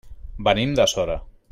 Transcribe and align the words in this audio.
Venim 0.47 0.73
de 0.81 0.89
Sora. 0.95 1.23